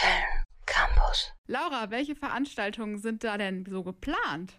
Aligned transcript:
Köln 0.00 0.44
Campus. 0.66 1.32
Laura, 1.46 1.90
welche 1.90 2.14
Veranstaltungen 2.14 2.98
sind 2.98 3.22
da 3.22 3.36
denn 3.36 3.66
so 3.68 3.82
geplant? 3.82 4.54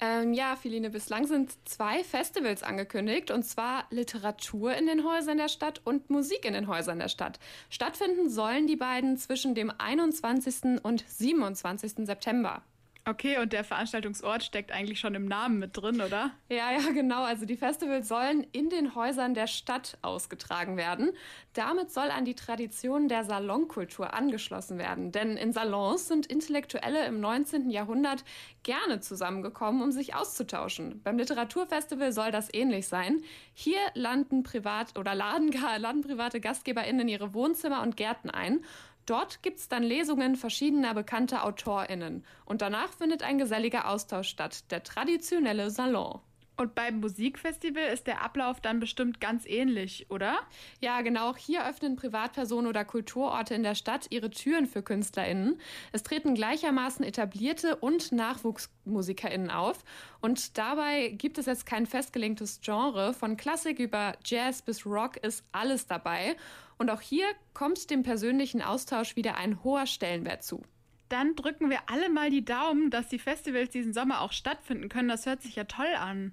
Ähm, 0.00 0.32
ja, 0.32 0.54
Philine, 0.54 0.90
bislang 0.90 1.26
sind 1.26 1.52
zwei 1.68 2.04
Festivals 2.04 2.62
angekündigt, 2.62 3.32
und 3.32 3.42
zwar 3.42 3.84
Literatur 3.90 4.74
in 4.74 4.86
den 4.86 5.04
Häusern 5.04 5.38
der 5.38 5.48
Stadt 5.48 5.80
und 5.84 6.08
Musik 6.08 6.44
in 6.44 6.54
den 6.54 6.68
Häusern 6.68 7.00
der 7.00 7.08
Stadt. 7.08 7.40
Stattfinden 7.68 8.30
sollen 8.30 8.68
die 8.68 8.76
beiden 8.76 9.18
zwischen 9.18 9.56
dem 9.56 9.72
21. 9.76 10.80
und 10.82 11.04
27. 11.06 12.06
September. 12.06 12.62
Okay, 13.08 13.38
und 13.38 13.54
der 13.54 13.64
Veranstaltungsort 13.64 14.42
steckt 14.42 14.70
eigentlich 14.70 15.00
schon 15.00 15.14
im 15.14 15.24
Namen 15.24 15.58
mit 15.58 15.74
drin, 15.74 16.02
oder? 16.02 16.30
Ja, 16.50 16.72
ja, 16.72 16.90
genau. 16.92 17.22
Also 17.24 17.46
die 17.46 17.56
Festivals 17.56 18.06
sollen 18.06 18.46
in 18.52 18.68
den 18.68 18.94
Häusern 18.94 19.32
der 19.32 19.46
Stadt 19.46 19.96
ausgetragen 20.02 20.76
werden. 20.76 21.12
Damit 21.54 21.90
soll 21.90 22.10
an 22.10 22.26
die 22.26 22.34
Tradition 22.34 23.08
der 23.08 23.24
Salonkultur 23.24 24.12
angeschlossen 24.12 24.76
werden. 24.76 25.10
Denn 25.10 25.38
in 25.38 25.54
Salons 25.54 26.06
sind 26.06 26.26
Intellektuelle 26.26 27.06
im 27.06 27.18
19. 27.18 27.70
Jahrhundert 27.70 28.24
gerne 28.62 29.00
zusammengekommen, 29.00 29.80
um 29.80 29.90
sich 29.90 30.14
auszutauschen. 30.14 31.00
Beim 31.02 31.16
Literaturfestival 31.16 32.12
soll 32.12 32.30
das 32.30 32.52
ähnlich 32.52 32.88
sein. 32.88 33.22
Hier 33.54 33.78
landen 33.94 34.42
privat 34.42 34.98
oder 34.98 35.14
laden, 35.14 35.50
laden 35.78 36.02
private 36.02 36.40
GastgeberInnen 36.40 37.08
ihre 37.08 37.32
Wohnzimmer 37.32 37.80
und 37.80 37.96
Gärten 37.96 38.28
ein. 38.28 38.60
Dort 39.08 39.42
gibt 39.42 39.58
es 39.58 39.68
dann 39.70 39.82
Lesungen 39.82 40.36
verschiedener 40.36 40.92
bekannter 40.92 41.46
AutorInnen. 41.46 42.26
Und 42.44 42.60
danach 42.60 42.92
findet 42.92 43.22
ein 43.22 43.38
geselliger 43.38 43.88
Austausch 43.88 44.28
statt, 44.28 44.70
der 44.70 44.82
traditionelle 44.82 45.70
Salon. 45.70 46.20
Und 46.60 46.74
beim 46.74 46.98
Musikfestival 46.98 47.84
ist 47.84 48.08
der 48.08 48.20
Ablauf 48.20 48.60
dann 48.60 48.80
bestimmt 48.80 49.20
ganz 49.20 49.46
ähnlich, 49.46 50.06
oder? 50.10 50.40
Ja, 50.80 51.02
genau. 51.02 51.36
Hier 51.36 51.64
öffnen 51.64 51.94
Privatpersonen 51.94 52.66
oder 52.66 52.84
Kulturorte 52.84 53.54
in 53.54 53.62
der 53.62 53.76
Stadt 53.76 54.08
ihre 54.10 54.30
Türen 54.30 54.66
für 54.66 54.82
KünstlerInnen. 54.82 55.60
Es 55.92 56.02
treten 56.02 56.34
gleichermaßen 56.34 57.04
etablierte 57.04 57.76
und 57.76 58.10
NachwuchsmusikerInnen 58.10 59.50
auf. 59.50 59.84
Und 60.20 60.58
dabei 60.58 61.10
gibt 61.10 61.38
es 61.38 61.46
jetzt 61.46 61.64
kein 61.64 61.86
festgelegtes 61.86 62.60
Genre. 62.60 63.14
Von 63.14 63.36
Klassik 63.36 63.78
über 63.78 64.16
Jazz 64.24 64.60
bis 64.60 64.84
Rock 64.84 65.16
ist 65.18 65.44
alles 65.52 65.86
dabei. 65.86 66.34
Und 66.76 66.90
auch 66.90 67.00
hier 67.00 67.26
kommt 67.54 67.88
dem 67.88 68.02
persönlichen 68.02 68.62
Austausch 68.62 69.14
wieder 69.14 69.36
ein 69.36 69.62
hoher 69.62 69.86
Stellenwert 69.86 70.42
zu. 70.42 70.64
Dann 71.08 71.36
drücken 71.36 71.70
wir 71.70 71.78
alle 71.86 72.08
mal 72.10 72.30
die 72.30 72.44
Daumen, 72.44 72.90
dass 72.90 73.06
die 73.06 73.20
Festivals 73.20 73.70
diesen 73.70 73.92
Sommer 73.92 74.22
auch 74.22 74.32
stattfinden 74.32 74.88
können. 74.88 75.08
Das 75.08 75.24
hört 75.24 75.40
sich 75.40 75.54
ja 75.54 75.62
toll 75.62 75.94
an. 75.96 76.32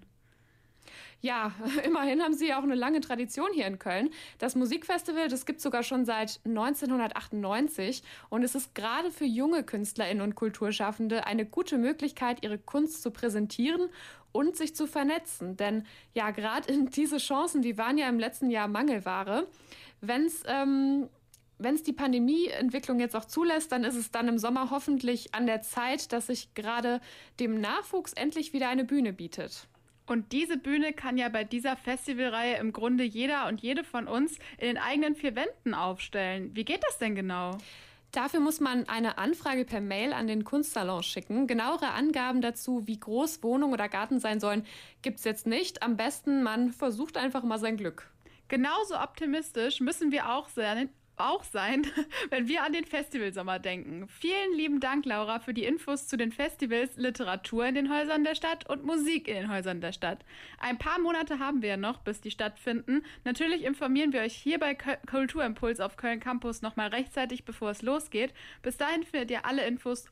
Ja, 1.21 1.53
immerhin 1.85 2.21
haben 2.21 2.33
sie 2.33 2.47
ja 2.47 2.59
auch 2.59 2.63
eine 2.63 2.75
lange 2.75 3.01
Tradition 3.01 3.47
hier 3.53 3.67
in 3.67 3.79
Köln. 3.79 4.09
Das 4.39 4.55
Musikfestival, 4.55 5.27
das 5.27 5.45
gibt 5.45 5.57
es 5.57 5.63
sogar 5.63 5.83
schon 5.83 6.05
seit 6.05 6.39
1998 6.45 8.03
und 8.29 8.43
es 8.43 8.55
ist 8.55 8.75
gerade 8.75 9.11
für 9.11 9.25
junge 9.25 9.63
KünstlerInnen 9.63 10.21
und 10.21 10.35
Kulturschaffende 10.35 11.25
eine 11.25 11.45
gute 11.45 11.77
Möglichkeit, 11.77 12.43
ihre 12.43 12.57
Kunst 12.57 13.01
zu 13.01 13.11
präsentieren 13.11 13.89
und 14.31 14.57
sich 14.57 14.75
zu 14.75 14.87
vernetzen. 14.87 15.57
Denn 15.57 15.85
ja, 16.13 16.31
gerade 16.31 16.71
diese 16.89 17.17
Chancen, 17.17 17.61
die 17.61 17.77
waren 17.77 17.97
ja 17.97 18.09
im 18.09 18.19
letzten 18.19 18.49
Jahr 18.49 18.67
Mangelware. 18.67 19.47
Wenn 20.01 20.25
es 20.25 20.43
ähm, 20.45 21.09
wenn 21.57 21.75
es 21.75 21.83
die 21.83 21.93
Pandemieentwicklung 21.93 22.99
jetzt 22.99 23.15
auch 23.15 23.25
zulässt, 23.25 23.71
dann 23.71 23.83
ist 23.83 23.95
es 23.95 24.11
dann 24.11 24.27
im 24.27 24.37
Sommer 24.37 24.71
hoffentlich 24.71 25.33
an 25.33 25.45
der 25.45 25.61
Zeit, 25.61 26.11
dass 26.11 26.27
sich 26.27 26.53
gerade 26.53 26.99
dem 27.39 27.61
Nachwuchs 27.61 28.13
endlich 28.13 28.53
wieder 28.53 28.67
eine 28.67 28.83
Bühne 28.83 29.13
bietet. 29.13 29.67
Und 30.07 30.31
diese 30.31 30.57
Bühne 30.57 30.93
kann 30.93 31.17
ja 31.17 31.29
bei 31.29 31.43
dieser 31.43 31.75
Festivalreihe 31.75 32.57
im 32.57 32.71
Grunde 32.71 33.03
jeder 33.03 33.47
und 33.47 33.61
jede 33.61 33.83
von 33.83 34.07
uns 34.07 34.37
in 34.57 34.67
den 34.67 34.77
eigenen 34.77 35.15
vier 35.15 35.35
Wänden 35.35 35.73
aufstellen. 35.73 36.51
Wie 36.55 36.65
geht 36.65 36.83
das 36.83 36.99
denn 36.99 37.15
genau? 37.15 37.57
Dafür 38.11 38.39
muss 38.39 38.61
man 38.61 38.87
eine 38.87 39.17
Anfrage 39.17 39.65
per 39.65 39.81
Mail 39.81 40.13
an 40.13 40.27
den 40.27 40.45
Kunstsalon 40.45 41.03
schicken. 41.03 41.47
Genauere 41.47 41.89
Angaben 41.89 42.41
dazu, 42.41 42.87
wie 42.87 42.99
groß 42.99 43.43
Wohnung 43.43 43.73
oder 43.73 43.89
Garten 43.89 44.19
sein 44.19 44.39
sollen, 44.39 44.65
gibt 45.01 45.19
es 45.19 45.25
jetzt 45.25 45.47
nicht. 45.47 45.83
Am 45.83 45.97
besten, 45.97 46.41
man 46.41 46.71
versucht 46.71 47.17
einfach 47.17 47.43
mal 47.43 47.59
sein 47.59 47.75
Glück. 47.75 48.09
Genauso 48.47 48.97
optimistisch 48.97 49.81
müssen 49.81 50.11
wir 50.11 50.29
auch 50.29 50.47
sein, 50.47 50.89
auch 51.17 51.43
sein, 51.43 51.85
wenn 52.29 52.47
wir 52.47 52.63
an 52.63 52.73
den 52.73 52.85
Festivalsommer 52.85 53.59
denken. 53.59 54.07
Vielen 54.07 54.53
lieben 54.53 54.79
Dank, 54.79 55.05
Laura, 55.05 55.39
für 55.39 55.53
die 55.53 55.65
Infos 55.65 56.07
zu 56.07 56.17
den 56.17 56.31
Festivals 56.31 56.97
Literatur 56.97 57.65
in 57.65 57.75
den 57.75 57.93
Häusern 57.93 58.23
der 58.23 58.35
Stadt 58.35 58.69
und 58.69 58.83
Musik 58.83 59.27
in 59.27 59.35
den 59.35 59.51
Häusern 59.51 59.81
der 59.81 59.91
Stadt. 59.91 60.23
Ein 60.59 60.77
paar 60.77 60.99
Monate 60.99 61.39
haben 61.39 61.61
wir 61.61 61.69
ja 61.69 61.77
noch, 61.77 61.99
bis 61.99 62.21
die 62.21 62.31
stattfinden. 62.31 63.03
Natürlich 63.23 63.63
informieren 63.63 64.13
wir 64.13 64.21
euch 64.21 64.35
hier 64.35 64.59
bei 64.59 64.75
Kulturimpuls 64.75 65.79
auf 65.79 65.97
Köln 65.97 66.19
Campus 66.19 66.61
nochmal 66.61 66.89
rechtzeitig, 66.89 67.45
bevor 67.45 67.71
es 67.71 67.81
losgeht. 67.81 68.33
Bis 68.61 68.77
dahin 68.77 69.03
findet 69.03 69.31
ihr 69.31 69.45
alle 69.45 69.65
Infos 69.65 70.07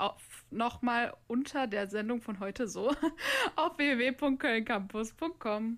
nochmal 0.51 1.13
unter 1.27 1.67
der 1.67 1.87
Sendung 1.87 2.21
von 2.21 2.39
heute 2.39 2.67
so 2.67 2.95
auf 3.55 3.77
www.kölncampus.com 3.77 5.77